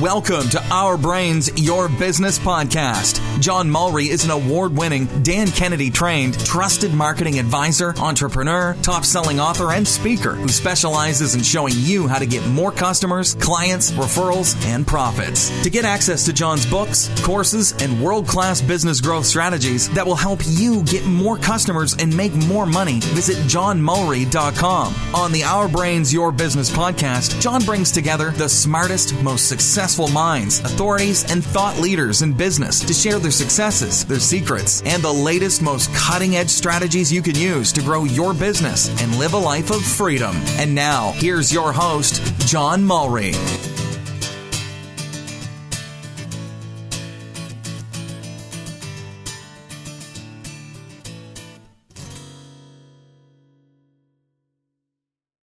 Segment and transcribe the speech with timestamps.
[0.00, 3.29] Welcome to Our Brains, Your Business podcast.
[3.40, 9.40] John Mulry is an award winning, Dan Kennedy trained, trusted marketing advisor, entrepreneur, top selling
[9.40, 14.62] author, and speaker who specializes in showing you how to get more customers, clients, referrals,
[14.66, 15.50] and profits.
[15.62, 20.16] To get access to John's books, courses, and world class business growth strategies that will
[20.16, 24.94] help you get more customers and make more money, visit johnmulry.com.
[25.14, 30.60] On the Our Brains, Your Business podcast, John brings together the smartest, most successful minds,
[30.60, 35.62] authorities, and thought leaders in business to share their successes, their secrets, and the latest,
[35.62, 39.70] most cutting edge strategies you can use to grow your business and live a life
[39.70, 40.34] of freedom.
[40.58, 43.69] And now, here's your host, John Mulry.